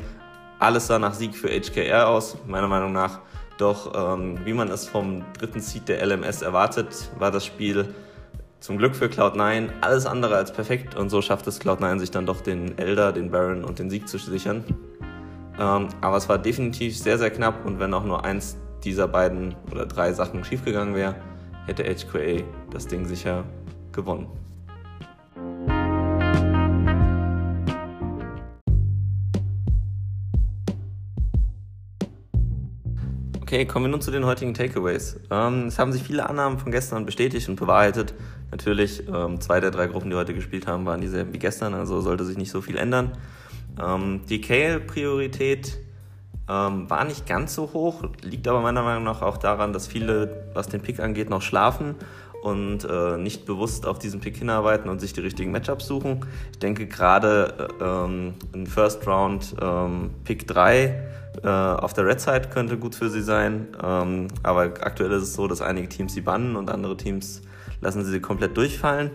Alles 0.60 0.88
sah 0.88 1.00
nach 1.00 1.14
Sieg 1.14 1.36
für 1.36 1.48
HKR 1.48 2.10
aus, 2.10 2.38
meiner 2.48 2.68
Meinung 2.68 2.92
nach. 2.92 3.20
Doch 3.58 3.94
ähm, 3.96 4.40
wie 4.44 4.52
man 4.52 4.70
es 4.70 4.88
vom 4.88 5.24
dritten 5.38 5.62
Seed 5.62 5.88
der 5.88 6.06
LMS 6.06 6.42
erwartet, 6.42 7.10
war 7.18 7.32
das 7.32 7.46
Spiel 7.46 7.96
zum 8.60 8.78
Glück 8.78 8.96
für 8.96 9.06
Cloud9 9.06 9.70
alles 9.82 10.06
andere 10.06 10.36
als 10.36 10.52
perfekt 10.52 10.96
und 10.96 11.10
so 11.10 11.22
schafft 11.22 11.48
es 11.48 11.62
Cloud9 11.62 12.00
sich 12.00 12.12
dann 12.12 12.26
doch 12.26 12.42
den 12.42 12.78
Elder, 12.78 13.12
den 13.12 13.32
Baron 13.32 13.64
und 13.64 13.80
den 13.80 13.90
Sieg 13.90 14.08
zu 14.08 14.18
sichern. 14.18 14.64
Ähm, 15.60 15.90
aber 16.02 16.18
es 16.18 16.28
war 16.28 16.38
definitiv 16.38 16.98
sehr, 16.98 17.18
sehr 17.18 17.32
knapp 17.32 17.66
und 17.66 17.80
wenn 17.80 17.94
auch 17.94 18.04
nur 18.04 18.26
eins 18.26 18.58
dieser 18.84 19.08
beiden 19.08 19.56
oder 19.72 19.86
drei 19.86 20.14
Sachen 20.14 20.44
schiefgegangen 20.44 20.96
wäre, 20.96 21.16
hätte 21.66 21.84
HQA 21.84 22.44
das 22.72 22.88
Ding 22.88 23.06
sicher 23.06 23.44
gewonnen. 23.92 24.28
Okay, 33.48 33.68
kommen 33.68 33.86
wir 33.86 33.90
nun 33.92 34.02
zu 34.02 34.10
den 34.10 34.26
heutigen 34.26 34.56
Takeaways. 34.56 35.20
Ähm, 35.30 35.68
es 35.68 35.78
haben 35.78 35.92
sich 35.92 36.02
viele 36.02 36.28
Annahmen 36.28 36.58
von 36.58 36.72
gestern 36.72 37.06
bestätigt 37.06 37.48
und 37.48 37.58
bewahrheitet. 37.58 38.16
Natürlich, 38.50 39.08
ähm, 39.08 39.40
zwei 39.40 39.60
der 39.60 39.70
drei 39.70 39.86
Gruppen, 39.86 40.10
die 40.10 40.16
heute 40.16 40.34
gespielt 40.34 40.66
haben, 40.66 40.88
waren 40.88 41.00
dieselben 41.00 41.32
wie 41.32 41.38
gestern, 41.38 41.76
also 41.76 42.02
sollte 42.02 42.26
sich 42.26 42.38
nicht 42.38 42.50
so 42.50 42.62
viel 42.62 42.76
ändern. 42.76 43.12
Ähm, 43.80 44.22
die 44.28 44.42
Kale-Priorität 44.42 45.78
ähm, 46.50 46.90
war 46.90 47.04
nicht 47.06 47.28
ganz 47.28 47.54
so 47.54 47.72
hoch, 47.72 48.06
liegt 48.24 48.48
aber 48.48 48.62
meiner 48.62 48.82
Meinung 48.82 49.04
nach 49.04 49.22
auch 49.22 49.38
daran, 49.38 49.74
dass 49.74 49.86
viele, 49.86 50.48
was 50.56 50.68
den 50.68 50.82
Pick 50.82 51.00
angeht, 51.00 51.30
noch 51.30 51.44
schlafen 51.44 51.94
und 52.46 52.86
äh, 52.86 53.18
nicht 53.18 53.48
bewusst 53.48 53.88
auf 53.88 53.98
diesen 53.98 54.20
Pick 54.20 54.38
hinarbeiten 54.38 54.88
und 54.88 55.02
sich 55.02 55.14
die 55.14 55.22
richtigen 55.22 55.52
Matchups 55.52 55.88
suchen. 55.88 56.24
Ich 56.52 56.60
denke 56.60 56.86
gerade 56.86 57.70
äh, 57.80 57.84
ähm, 57.84 58.36
ein 58.54 58.68
First 58.68 59.08
Round 59.08 59.56
ähm, 59.60 60.12
Pick 60.26 60.48
3 60.48 60.84
äh, 61.44 61.48
auf 61.48 61.94
der 61.94 62.06
Red 62.06 62.22
Side 62.22 62.50
könnte 62.54 62.78
gut 62.78 62.94
für 62.94 63.10
sie 63.10 63.24
sein, 63.24 63.70
ähm, 63.84 64.28
aber 64.44 64.62
aktuell 64.62 65.12
ist 65.14 65.24
es 65.24 65.34
so, 65.34 65.48
dass 65.48 65.64
einige 65.64 65.90
Teams 65.90 66.14
sie 66.14 66.22
bannen 66.22 66.56
und 66.56 66.70
andere 66.70 66.96
Teams 66.96 67.42
lassen 67.82 68.06
sie 68.06 68.20
komplett 68.20 68.56
durchfallen. 68.56 69.10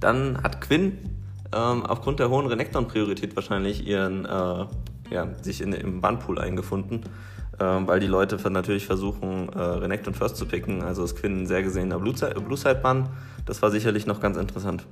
Dann 0.00 0.42
hat 0.42 0.62
Quinn 0.62 0.96
ähm, 1.54 1.84
aufgrund 1.84 2.18
der 2.18 2.30
hohen 2.30 2.46
Renekton-Priorität 2.46 3.36
wahrscheinlich 3.36 3.86
ihren, 3.86 4.24
äh, 4.24 4.64
ja, 5.10 5.34
sich 5.42 5.60
in, 5.60 5.74
im 5.74 6.00
Bannpool 6.00 6.38
eingefunden 6.38 7.02
ähm, 7.58 7.86
weil 7.86 8.00
die 8.00 8.06
Leute 8.06 8.36
natürlich 8.50 8.86
versuchen, 8.86 9.48
äh, 9.48 9.58
Renekton 9.58 10.14
First 10.14 10.36
zu 10.36 10.46
picken. 10.46 10.82
Also 10.82 11.04
ist 11.04 11.16
Quinn 11.16 11.42
ein 11.42 11.46
sehr 11.46 11.62
gesehener 11.62 11.98
Blue-Side-Bann. 11.98 13.08
Das 13.46 13.62
war 13.62 13.70
sicherlich 13.70 14.06
noch 14.06 14.20
ganz 14.20 14.36
interessant. 14.36 14.84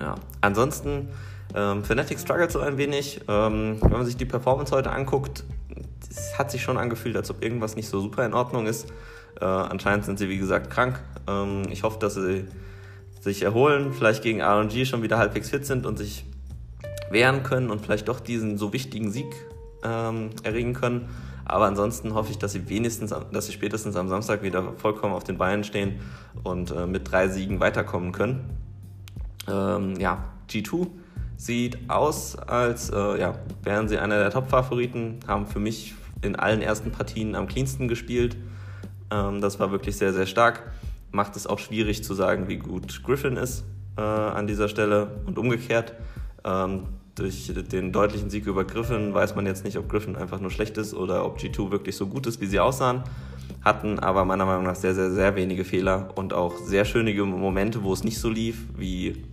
Ja. 0.00 0.14
Ansonsten, 0.40 1.08
ähm, 1.54 1.84
Fnatic 1.84 2.18
struggelt 2.18 2.52
so 2.52 2.60
ein 2.60 2.76
wenig. 2.76 3.20
Ähm, 3.28 3.78
wenn 3.80 3.90
man 3.90 4.06
sich 4.06 4.16
die 4.16 4.26
Performance 4.26 4.74
heute 4.74 4.90
anguckt, 4.90 5.44
es 6.08 6.38
hat 6.38 6.50
sich 6.50 6.62
schon 6.62 6.76
angefühlt, 6.76 7.16
als 7.16 7.30
ob 7.30 7.42
irgendwas 7.42 7.74
nicht 7.74 7.88
so 7.88 8.00
super 8.00 8.24
in 8.24 8.34
Ordnung 8.34 8.66
ist. 8.66 8.92
Äh, 9.40 9.44
anscheinend 9.44 10.04
sind 10.04 10.18
sie, 10.18 10.28
wie 10.28 10.38
gesagt, 10.38 10.70
krank. 10.70 11.00
Ähm, 11.26 11.62
ich 11.70 11.82
hoffe, 11.82 11.98
dass 11.98 12.14
sie 12.14 12.44
sich 13.20 13.42
erholen, 13.42 13.92
vielleicht 13.92 14.22
gegen 14.22 14.42
RNG 14.42 14.84
schon 14.84 15.02
wieder 15.02 15.18
halbwegs 15.18 15.50
fit 15.50 15.64
sind 15.66 15.86
und 15.86 15.98
sich 15.98 16.24
wehren 17.10 17.42
können 17.42 17.70
und 17.70 17.80
vielleicht 17.80 18.08
doch 18.08 18.20
diesen 18.20 18.58
so 18.58 18.72
wichtigen 18.72 19.10
Sieg 19.10 19.34
ähm, 19.84 20.30
erregen 20.42 20.74
können. 20.74 21.08
Aber 21.44 21.66
ansonsten 21.66 22.14
hoffe 22.14 22.30
ich, 22.30 22.38
dass 22.38 22.52
sie 22.52 22.68
wenigstens, 22.68 23.14
dass 23.32 23.46
sie 23.46 23.52
spätestens 23.52 23.96
am 23.96 24.08
Samstag 24.08 24.42
wieder 24.42 24.72
vollkommen 24.76 25.14
auf 25.14 25.24
den 25.24 25.36
Beinen 25.36 25.62
stehen 25.62 26.00
und 26.42 26.70
äh, 26.70 26.86
mit 26.86 27.10
drei 27.10 27.28
Siegen 27.28 27.60
weiterkommen 27.60 28.12
können. 28.12 28.50
Ähm, 29.46 29.94
ja, 30.00 30.24
G2 30.48 30.86
sieht 31.36 31.90
aus, 31.90 32.36
als 32.36 32.90
äh, 32.90 33.20
ja, 33.20 33.34
wären 33.62 33.88
sie 33.88 33.98
einer 33.98 34.18
der 34.18 34.30
Top-Favoriten, 34.30 35.20
haben 35.26 35.46
für 35.46 35.58
mich 35.58 35.94
in 36.22 36.36
allen 36.36 36.62
ersten 36.62 36.90
Partien 36.90 37.34
am 37.34 37.46
cleansten 37.46 37.88
gespielt. 37.88 38.36
Ähm, 39.10 39.42
das 39.42 39.60
war 39.60 39.70
wirklich 39.70 39.96
sehr, 39.96 40.14
sehr 40.14 40.26
stark. 40.26 40.72
Macht 41.12 41.36
es 41.36 41.46
auch 41.46 41.58
schwierig 41.58 42.02
zu 42.02 42.14
sagen, 42.14 42.48
wie 42.48 42.56
gut 42.56 43.02
Griffin 43.04 43.36
ist 43.36 43.64
äh, 43.96 44.00
an 44.00 44.46
dieser 44.46 44.68
Stelle 44.68 45.20
und 45.26 45.38
umgekehrt. 45.38 45.92
Ähm, 46.44 46.84
durch 47.14 47.52
den 47.70 47.92
deutlichen 47.92 48.28
Sieg 48.28 48.46
über 48.46 48.64
Griffin 48.64 49.14
weiß 49.14 49.36
man 49.36 49.46
jetzt 49.46 49.64
nicht, 49.64 49.76
ob 49.78 49.88
Griffin 49.88 50.16
einfach 50.16 50.40
nur 50.40 50.50
schlecht 50.50 50.76
ist 50.78 50.94
oder 50.94 51.24
ob 51.24 51.38
G2 51.38 51.70
wirklich 51.70 51.96
so 51.96 52.06
gut 52.06 52.26
ist, 52.26 52.40
wie 52.40 52.46
sie 52.46 52.58
aussahen. 52.58 53.04
Hatten 53.62 53.98
aber 53.98 54.24
meiner 54.24 54.44
Meinung 54.44 54.64
nach 54.64 54.74
sehr, 54.74 54.94
sehr, 54.94 55.10
sehr 55.10 55.36
wenige 55.36 55.64
Fehler 55.64 56.10
und 56.16 56.32
auch 56.32 56.56
sehr 56.58 56.84
schöne 56.84 57.14
Momente, 57.24 57.82
wo 57.84 57.92
es 57.92 58.02
nicht 58.02 58.18
so 58.18 58.28
lief, 58.28 58.66
wie 58.76 59.24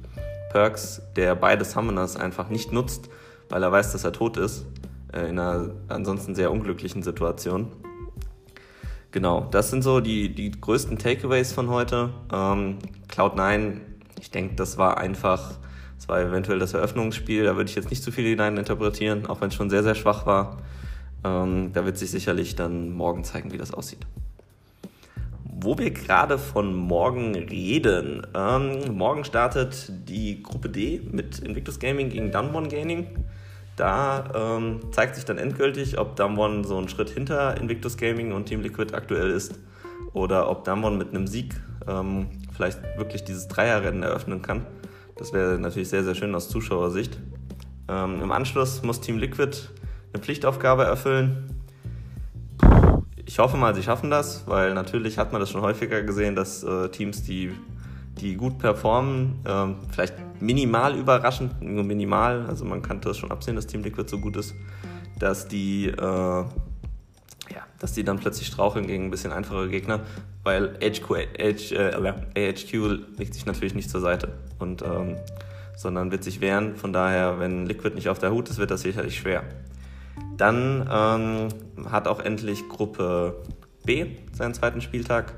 Perks, 0.51 1.01
der 1.15 1.35
beide 1.35 1.65
Summoners 1.65 2.15
einfach 2.15 2.50
nicht 2.50 2.71
nutzt, 2.71 3.09
weil 3.50 3.63
er 3.63 3.71
weiß, 3.71 3.93
dass 3.93 4.03
er 4.03 4.13
tot 4.13 4.38
ist, 4.38 4.65
äh, 5.11 5.29
in 5.29 5.39
einer 5.39 5.71
ansonsten 5.88 6.35
sehr 6.35 6.51
unglücklichen 6.51 7.01
Situation. 7.01 7.67
Genau, 9.11 9.47
das 9.51 9.71
sind 9.71 9.81
so 9.81 10.00
die, 10.00 10.33
die 10.33 10.51
größten 10.51 10.97
Takeaways 10.97 11.51
von 11.51 11.69
heute. 11.69 12.11
Ähm, 12.31 12.77
Cloud9, 13.09 13.77
ich 14.19 14.31
denke, 14.31 14.55
das 14.55 14.77
war 14.77 14.97
einfach 14.97 15.57
es 16.01 16.10
war 16.10 16.20
eventuell 16.20 16.58
das 16.58 16.74
Eröffnungsspiel, 16.74 17.43
da 17.43 17.55
würde 17.55 17.70
ich 17.70 17.75
jetzt 17.75 17.91
nicht 17.91 18.01
zu 18.01 18.12
viel 18.12 18.25
hineininterpretieren, 18.25 19.27
auch 19.27 19.39
wenn 19.39 19.50
es 19.50 19.53
schon 19.53 19.70
sehr, 19.70 19.84
sehr 19.84 19.93
schwach 19.93 20.25
war. 20.25 20.58
Ähm, 21.24 21.70
da 21.74 21.86
wird 21.86 22.00
sich 22.00 22.10
sicherlich 22.10 22.55
dann 22.55 22.91
morgen 22.91 23.24
zeigen, 23.24 23.51
wie 23.51 23.60
das 23.60 23.72
aussieht. 23.72 24.00
Wo 25.43 25.77
wir 25.77 25.91
gerade 25.91 26.39
von 26.39 26.74
morgen 26.74 27.36
reden. 27.36 28.25
Ähm, 28.34 28.98
morgen 28.98 29.24
startet 29.25 29.91
die 30.10 30.41
Gruppe 30.41 30.70
D 30.70 31.03
mit 31.12 31.38
Invictus 31.38 31.77
Gaming 31.77 32.10
gegen 32.10 32.31
Dunbon 32.31 32.67
Gaming. 32.67 33.05
Da 33.75 34.58
ähm, 34.58 34.79
zeigt 34.91 35.13
sich 35.13 35.25
dann 35.25 35.38
endgültig, 35.38 36.00
ob 36.00 36.15
Dunbon 36.15 36.63
so 36.63 36.79
einen 36.79 36.89
Schritt 36.89 37.12
hinter 37.12 37.62
Invictus 37.62 37.96
Gaming 37.96 38.31
und 38.31 38.46
Team 38.46 38.63
Liquid 38.63 38.96
aktuell 38.96 39.29
ist 39.29 39.53
oder 40.13 40.50
ob 40.50 40.63
Dunbon 40.63 40.98
mit 40.98 41.10
einem 41.10 41.27
Sieg 41.27 41.53
ähm, 41.88 42.25
vielleicht 42.55 42.79
wirklich 42.98 43.24
dieses 43.24 43.48
Dreierrennen 43.48 44.01
eröffnen 44.01 44.41
kann. 44.41 44.65
Das 45.18 45.34
wäre 45.34 45.60
natürlich 45.60 45.89
sehr, 45.89 46.03
sehr 46.03 46.15
schön 46.15 46.34
aus 46.36 46.50
Zuschauersicht. 46.50 47.18
Ähm, 47.88 48.22
Im 48.22 48.32
Anschluss 48.32 48.82
muss 48.84 49.01
Team 49.01 49.18
Liquid 49.18 49.58
eine 50.13 50.24
Pflichtaufgabe 50.24 50.84
erfüllen. 50.84 51.62
Ich 53.25 53.39
hoffe 53.39 53.58
mal, 53.58 53.74
sie 53.75 53.84
schaffen 53.84 54.10
das, 54.10 54.48
weil 54.48 54.74
natürlich 54.74 55.18
hat 55.18 55.32
man 55.32 55.39
das 55.39 55.50
schon 55.50 55.62
häufiger 55.62 56.01
gesehen, 56.01 56.36
dass 56.36 56.63
äh, 56.63 56.89
Teams, 56.89 57.24
die, 57.24 57.51
die 58.20 58.36
gut 58.36 58.58
performen, 58.58 59.39
äh, 59.46 59.68
vielleicht 59.91 60.15
minimal 60.41 60.98
überraschend, 60.98 61.62
nur 61.62 61.84
minimal, 61.84 62.46
also 62.48 62.65
man 62.65 62.82
kann 62.82 63.00
das 63.01 63.18
schon 63.18 63.32
absehen, 63.32 63.56
dass 63.56 63.68
Team 63.68 63.84
Liquid 63.84 64.10
so 64.10 64.20
gut 64.20 64.36
ist, 64.36 64.53
dass 65.20 65.48
die 65.48 65.88
äh, 65.88 66.46
ja, 67.53 67.63
dass 67.80 67.94
die 67.94 68.03
dann 68.03 68.20
plötzlich 68.20 68.48
straucheln 68.48 68.88
gegen 68.88 69.06
ein 69.06 69.12
bisschen 69.12 69.32
einfachere 69.32 69.70
Gegner, 69.70 70.01
weil 70.43 70.75
HQ, 70.79 71.10
H, 71.10 71.75
äh, 71.75 72.50
AHQ 72.50 72.74
legt 73.17 73.33
sich 73.33 73.45
natürlich 73.45 73.75
nicht 73.75 73.89
zur 73.89 74.01
Seite, 74.01 74.29
und, 74.60 74.81
ähm, 74.81 75.17
sondern 75.75 76.12
wird 76.12 76.24
sich 76.24 76.41
wehren. 76.41 76.75
Von 76.75 76.93
daher, 76.93 77.39
wenn 77.39 77.65
Liquid 77.65 77.95
nicht 77.95 78.10
auf 78.10 78.19
der 78.19 78.31
Hut 78.31 78.50
ist, 78.50 78.57
wird 78.57 78.71
das 78.71 78.81
sicherlich 78.81 79.17
schwer. 79.17 79.43
Dann 80.38 80.89
ähm, 80.91 81.89
hat 81.89 82.07
auch 82.07 82.19
endlich 82.19 82.67
Gruppe 82.69 83.36
B 83.86 84.17
seinen 84.33 84.53
zweiten 84.53 84.81
Spieltag. 84.81 85.33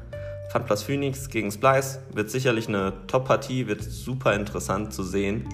Fun 0.51 0.65
Plus 0.65 0.83
Phoenix 0.83 1.29
gegen 1.29 1.51
Splice 1.51 1.99
wird 2.13 2.29
sicherlich 2.29 2.67
eine 2.67 2.93
Top-Partie, 3.07 3.67
wird 3.67 3.81
super 3.83 4.33
interessant 4.33 4.93
zu 4.93 5.03
sehen. 5.03 5.47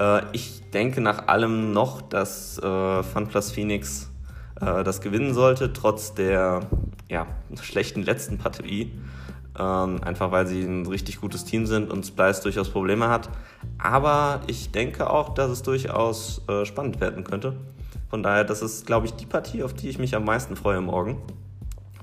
Äh, 0.00 0.22
ich 0.32 0.62
denke 0.72 1.00
nach 1.00 1.28
allem 1.28 1.72
noch, 1.72 2.02
dass 2.02 2.58
äh, 2.58 3.02
Fun 3.02 3.28
Plus 3.28 3.50
Phoenix 3.50 4.10
äh, 4.60 4.84
das 4.84 5.00
gewinnen 5.00 5.32
sollte, 5.34 5.72
trotz 5.72 6.14
der 6.14 6.60
ja, 7.08 7.26
schlechten 7.60 8.02
letzten 8.02 8.38
Partie. 8.38 8.92
Ähm, 9.58 10.02
einfach 10.02 10.32
weil 10.32 10.46
sie 10.46 10.62
ein 10.62 10.86
richtig 10.86 11.20
gutes 11.20 11.44
Team 11.46 11.64
sind 11.64 11.90
und 11.90 12.04
Splice 12.04 12.42
durchaus 12.42 12.68
Probleme 12.68 13.08
hat. 13.08 13.30
Aber 13.78 14.42
ich 14.48 14.70
denke 14.70 15.08
auch, 15.08 15.30
dass 15.32 15.50
es 15.50 15.62
durchaus 15.62 16.42
äh, 16.48 16.66
spannend 16.66 17.00
werden 17.00 17.24
könnte. 17.24 17.56
Von 18.10 18.22
daher, 18.22 18.44
das 18.44 18.60
ist, 18.60 18.86
glaube 18.86 19.06
ich, 19.06 19.14
die 19.14 19.26
Partie, 19.26 19.62
auf 19.62 19.72
die 19.72 19.88
ich 19.88 19.98
mich 19.98 20.14
am 20.14 20.24
meisten 20.24 20.56
freue 20.56 20.80
morgen, 20.80 21.22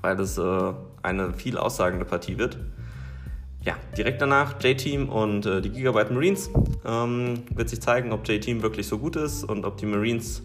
weil 0.02 0.18
es 0.18 0.36
äh, 0.36 0.72
eine 1.02 1.32
viel 1.32 1.56
aussagende 1.56 2.04
Partie 2.04 2.38
wird. 2.38 2.58
Ja, 3.62 3.76
direkt 3.96 4.20
danach 4.20 4.62
J-Team 4.62 5.08
und 5.08 5.46
äh, 5.46 5.62
die 5.62 5.70
Gigabyte 5.70 6.10
Marines. 6.10 6.50
Ähm, 6.84 7.44
wird 7.54 7.68
sich 7.70 7.80
zeigen, 7.80 8.12
ob 8.12 8.28
J-Team 8.28 8.62
wirklich 8.62 8.86
so 8.86 8.98
gut 8.98 9.16
ist 9.16 9.44
und 9.44 9.64
ob 9.64 9.76
die 9.78 9.86
Marines 9.86 10.42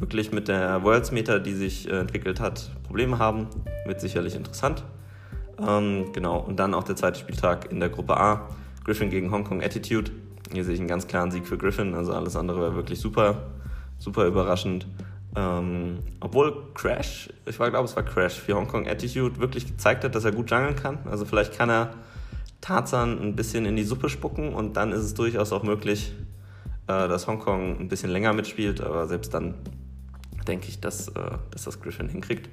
wirklich 0.00 0.32
mit 0.32 0.48
der 0.48 0.82
Worlds 0.82 1.12
Meter, 1.12 1.38
die 1.38 1.54
sich 1.54 1.88
äh, 1.88 2.00
entwickelt 2.00 2.40
hat, 2.40 2.70
Probleme 2.84 3.18
haben. 3.18 3.48
Wird 3.86 4.00
sicherlich 4.00 4.34
interessant. 4.34 4.82
Ähm, 5.60 6.12
genau, 6.12 6.38
und 6.38 6.58
dann 6.58 6.74
auch 6.74 6.84
der 6.84 6.96
zweite 6.96 7.18
Spieltag 7.18 7.70
in 7.70 7.80
der 7.80 7.90
Gruppe 7.90 8.16
A. 8.16 8.48
Griffin 8.84 9.10
gegen 9.10 9.30
Hongkong 9.30 9.62
Attitude. 9.62 10.10
Hier 10.52 10.64
sehe 10.64 10.74
ich 10.74 10.80
einen 10.80 10.88
ganz 10.88 11.06
klaren 11.06 11.30
Sieg 11.30 11.46
für 11.46 11.58
Griffin, 11.58 11.94
also 11.94 12.12
alles 12.12 12.34
andere 12.34 12.60
wäre 12.60 12.74
wirklich 12.74 12.98
super, 12.98 13.50
super 13.98 14.26
überraschend. 14.26 14.86
Ähm, 15.36 15.98
obwohl 16.18 16.72
Crash, 16.74 17.28
ich 17.46 17.56
glaube, 17.56 17.84
es 17.84 17.94
war 17.94 18.02
Crash 18.02 18.34
für 18.34 18.54
Hongkong 18.54 18.88
Attitude 18.88 19.38
wirklich 19.38 19.66
gezeigt 19.66 20.02
hat, 20.02 20.14
dass 20.14 20.24
er 20.24 20.32
gut 20.32 20.50
jungeln 20.50 20.74
kann. 20.74 20.98
Also 21.08 21.24
vielleicht 21.24 21.56
kann 21.56 21.70
er 21.70 21.94
Tarzan 22.60 23.20
ein 23.20 23.36
bisschen 23.36 23.64
in 23.64 23.76
die 23.76 23.84
Suppe 23.84 24.08
spucken 24.08 24.54
und 24.54 24.76
dann 24.76 24.92
ist 24.92 25.02
es 25.02 25.14
durchaus 25.14 25.52
auch 25.52 25.62
möglich, 25.62 26.12
äh, 26.88 27.06
dass 27.06 27.28
Hongkong 27.28 27.78
ein 27.78 27.88
bisschen 27.88 28.10
länger 28.10 28.32
mitspielt, 28.32 28.80
aber 28.80 29.06
selbst 29.06 29.32
dann 29.32 29.54
denke 30.46 30.68
ich, 30.68 30.80
dass, 30.80 31.08
äh, 31.08 31.12
dass 31.50 31.64
das 31.64 31.80
Griffin 31.80 32.08
hinkriegt. 32.08 32.48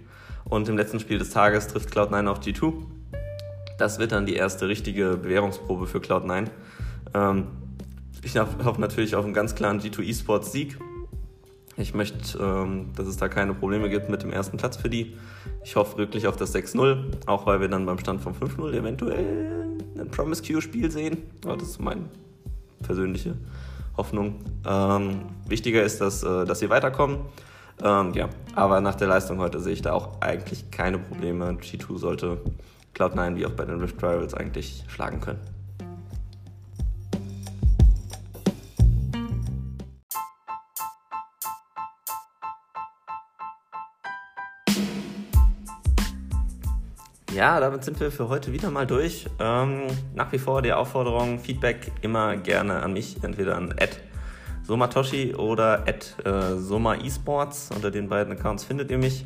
Und 0.46 0.70
im 0.70 0.77
letzten 0.77 1.00
Spiel 1.00 1.20
des 1.20 1.29
Tages 1.32 1.67
trifft 1.67 1.89
Cloud9 1.91 2.27
auf 2.27 2.39
G2. 2.39 2.74
Das 3.77 4.00
wird 4.00 4.12
dann 4.12 4.25
die 4.25 4.36
erste 4.36 4.67
richtige 4.67 5.17
Bewährungsprobe 5.17 5.88
für 5.88 6.00
Cloud9. 6.00 6.50
Ähm, 7.13 7.48
ich 8.24 8.38
hoffe 8.38 8.82
natürlich 8.82 9.15
auf 9.15 9.25
einen 9.25 9.34
ganz 9.34 9.56
klaren 9.56 9.79
G2 9.79 10.10
Esports 10.10 10.51
Sieg. 10.51 10.77
Ich 11.77 11.94
möchte, 11.94 12.39
ähm, 12.39 12.89
dass 12.96 13.08
es 13.08 13.17
da 13.17 13.27
keine 13.27 13.53
Probleme 13.53 13.89
gibt 13.89 14.10
mit 14.10 14.24
dem 14.24 14.32
ersten 14.34 14.58
Platz 14.58 14.77
für 14.77 14.89
die. 14.89 15.15
Ich 15.63 15.75
hoffe 15.75 15.98
wirklich 15.98 16.25
auf 16.27 16.36
das 16.36 16.56
6-0, 16.56 17.27
auch 17.27 17.46
weil 17.46 17.62
wir 17.62 17.67
dann 17.67 17.86
beim 17.86 18.00
Stand 18.00 18.22
von 18.22 18.34
5-0 18.34 18.74
eventuell 18.74 19.77
ein 20.00 20.10
Promise-Q-Spiel 20.10 20.89
sehen. 20.89 21.17
Das 21.41 21.62
ist 21.62 21.79
meine 21.79 22.06
persönliche 22.82 23.36
Hoffnung. 23.96 24.36
Ähm, 24.65 25.22
wichtiger 25.48 25.84
ist, 25.84 26.01
dass, 26.01 26.24
äh, 26.24 26.46
dass 26.46 26.60
sie 26.60 26.70
weiterkommen. 26.70 27.20
Ähm, 27.84 28.13
ja, 28.13 28.29
aber 28.55 28.81
nach 28.81 28.96
der 28.96 29.07
Leistung 29.07 29.38
heute 29.39 29.60
sehe 29.60 29.74
ich 29.74 29.81
da 29.81 29.93
auch 29.93 30.22
eigentlich 30.22 30.72
keine 30.72 30.98
Probleme. 30.98 31.57
G2 31.62 31.98
sollte 31.98 32.41
Cloud9 32.96 33.36
wie 33.36 33.46
auch 33.46 33.51
bei 33.51 33.65
den 33.65 33.79
Rift 33.79 33.98
Rivals 33.98 34.34
eigentlich 34.34 34.84
schlagen 34.88 35.22
können. 35.22 35.39
Ja, 47.38 47.60
damit 47.60 47.84
sind 47.84 48.00
wir 48.00 48.12
für 48.12 48.29
heute 48.29 48.51
wieder 48.51 48.72
mal 48.72 48.88
durch. 48.88 49.27
Ähm, 49.39 49.84
nach 50.15 50.31
wie 50.31 50.39
vor 50.39 50.63
die 50.63 50.74
Aufforderung, 50.74 51.38
Feedback 51.38 51.91
immer 52.01 52.36
gerne 52.36 52.81
an 52.81 52.93
mich, 52.93 53.24
entweder 53.24 53.55
an 53.55 53.75
Somatoshi 54.67 55.33
oder 55.33 55.86
at 55.88 56.15
äh, 56.25 56.57
Soma 56.57 56.95
Esports. 56.95 57.69
Unter 57.74 57.89
den 57.89 58.09
beiden 58.09 58.33
Accounts 58.33 58.65
findet 58.65 58.91
ihr 58.91 58.97
mich. 58.97 59.25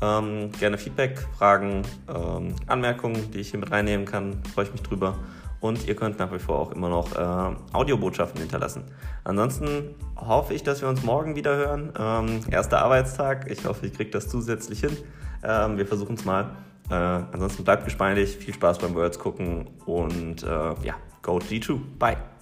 Ähm, 0.00 0.50
gerne 0.58 0.78
Feedback, 0.78 1.26
Fragen, 1.36 1.82
ähm, 2.08 2.54
Anmerkungen, 2.66 3.30
die 3.30 3.40
ich 3.40 3.50
hier 3.50 3.60
mit 3.60 3.70
reinnehmen 3.70 4.06
kann. 4.06 4.42
Freue 4.54 4.64
ich 4.64 4.72
mich 4.72 4.82
drüber. 4.82 5.18
Und 5.60 5.86
ihr 5.86 5.94
könnt 5.94 6.18
nach 6.18 6.32
wie 6.32 6.38
vor 6.38 6.58
auch 6.58 6.72
immer 6.72 6.88
noch 6.88 7.14
äh, 7.16 7.56
Audiobotschaften 7.72 8.40
hinterlassen. 8.40 8.84
Ansonsten 9.24 9.94
hoffe 10.16 10.54
ich, 10.54 10.62
dass 10.62 10.80
wir 10.80 10.88
uns 10.88 11.02
morgen 11.02 11.36
wieder 11.36 11.54
hören. 11.56 11.92
Ähm, 11.98 12.40
erster 12.50 12.80
Arbeitstag. 12.80 13.50
Ich 13.50 13.66
hoffe, 13.66 13.86
ich 13.86 13.92
kriege 13.92 14.10
das 14.10 14.28
zusätzlich 14.28 14.80
hin. 14.80 14.96
Ähm, 15.42 15.76
wir 15.76 15.86
versuchen 15.86 16.14
es 16.14 16.24
mal. 16.24 16.56
Äh, 16.90 16.94
ansonsten 16.94 17.64
bleibt 17.64 17.84
gespeinlich. 17.84 18.36
Viel 18.36 18.54
Spaß 18.54 18.78
beim 18.78 18.94
Worlds 18.94 19.18
gucken 19.18 19.68
und 19.84 20.44
äh, 20.44 20.46
ja, 20.46 20.94
go 21.20 21.38
G2. 21.38 21.78
Bye. 21.98 22.37